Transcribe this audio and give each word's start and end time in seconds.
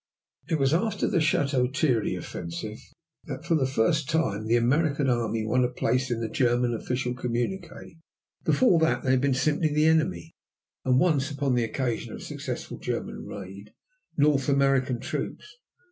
It 0.49 0.57
was 0.57 0.73
after 0.73 1.07
the 1.07 1.19
Château 1.19 1.71
Thierry 1.77 2.15
offensive 2.15 2.79
that 3.25 3.45
for 3.45 3.53
the 3.53 3.67
first 3.67 4.09
time 4.09 4.47
the 4.47 4.55
American 4.55 5.07
Army 5.07 5.45
won 5.45 5.63
a 5.63 5.69
place 5.69 6.09
in 6.09 6.21
the 6.21 6.27
German 6.27 6.73
official 6.73 7.13
communique. 7.13 7.99
Before 8.43 8.79
that 8.79 9.03
they 9.03 9.11
had 9.11 9.21
been 9.21 9.35
simply 9.35 9.71
"the 9.71 9.85
enemy," 9.85 10.33
and 10.83 10.97
once, 10.99 11.29
upon 11.29 11.53
the 11.53 11.63
occasion 11.65 12.11
of 12.13 12.21
a 12.21 12.25
successful 12.25 12.79
German 12.79 13.27
raid, 13.27 13.73
North 14.17 14.49
American 14.49 14.99
troops. 14.99 15.57